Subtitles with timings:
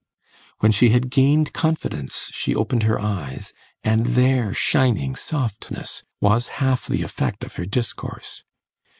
[0.61, 3.53] When she had gained confidence she opened her eyes,
[3.83, 8.41] and their shining softness was half the effect of her discourse.